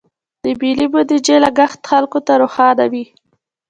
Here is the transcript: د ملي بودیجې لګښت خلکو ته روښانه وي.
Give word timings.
د 0.43 0.45
ملي 0.61 0.87
بودیجې 0.93 1.35
لګښت 1.45 1.81
خلکو 1.91 2.19
ته 2.27 2.33
روښانه 2.41 2.85
وي. 2.91 3.05